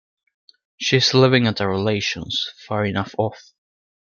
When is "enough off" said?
2.87-3.51